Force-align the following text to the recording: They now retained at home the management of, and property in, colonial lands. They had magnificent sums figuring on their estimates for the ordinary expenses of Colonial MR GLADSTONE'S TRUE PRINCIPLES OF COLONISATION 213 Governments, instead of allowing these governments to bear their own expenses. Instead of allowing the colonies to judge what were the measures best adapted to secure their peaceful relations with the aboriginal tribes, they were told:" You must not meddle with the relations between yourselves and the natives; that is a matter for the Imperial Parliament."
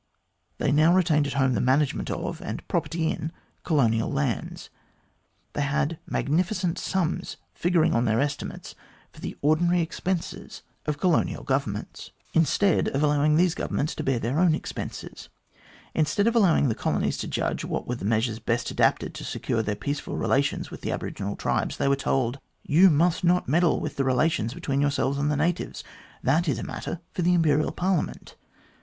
They 0.57 0.71
now 0.71 0.95
retained 0.95 1.27
at 1.27 1.33
home 1.35 1.53
the 1.53 1.61
management 1.61 2.09
of, 2.09 2.41
and 2.41 2.67
property 2.67 3.11
in, 3.11 3.31
colonial 3.63 4.11
lands. 4.11 4.71
They 5.53 5.61
had 5.61 5.99
magnificent 6.07 6.79
sums 6.79 7.37
figuring 7.53 7.93
on 7.93 8.05
their 8.05 8.19
estimates 8.19 8.73
for 9.11 9.21
the 9.21 9.37
ordinary 9.43 9.81
expenses 9.81 10.63
of 10.87 10.97
Colonial 10.97 11.43
MR 11.43 11.45
GLADSTONE'S 11.45 11.73
TRUE 11.75 11.83
PRINCIPLES 11.83 12.07
OF 12.15 12.17
COLONISATION 12.17 12.17
213 12.33 12.33
Governments, 12.33 12.33
instead 12.33 12.87
of 12.95 13.03
allowing 13.03 13.35
these 13.35 13.53
governments 13.53 13.93
to 13.93 14.03
bear 14.03 14.17
their 14.17 14.39
own 14.39 14.55
expenses. 14.55 15.29
Instead 15.93 16.25
of 16.25 16.35
allowing 16.35 16.67
the 16.69 16.73
colonies 16.73 17.17
to 17.19 17.27
judge 17.27 17.63
what 17.63 17.87
were 17.87 17.93
the 17.93 18.03
measures 18.03 18.39
best 18.39 18.71
adapted 18.71 19.13
to 19.13 19.23
secure 19.23 19.61
their 19.61 19.75
peaceful 19.75 20.17
relations 20.17 20.71
with 20.71 20.81
the 20.81 20.91
aboriginal 20.91 21.35
tribes, 21.35 21.77
they 21.77 21.87
were 21.87 21.95
told:" 21.95 22.39
You 22.63 22.89
must 22.89 23.23
not 23.23 23.47
meddle 23.47 23.79
with 23.79 23.97
the 23.97 24.03
relations 24.03 24.55
between 24.55 24.81
yourselves 24.81 25.19
and 25.19 25.29
the 25.29 25.37
natives; 25.37 25.83
that 26.23 26.47
is 26.47 26.57
a 26.57 26.63
matter 26.63 27.01
for 27.11 27.21
the 27.21 27.35
Imperial 27.35 27.71
Parliament." 27.71 28.35